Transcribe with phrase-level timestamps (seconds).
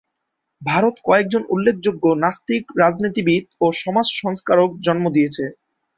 [0.61, 5.43] ভারত কয়েকজন উল্লেখযোগ্য নাস্তিক রাজনীতিবিদ ও সমাজ সংস্কারক জন্ম দিয়েছে।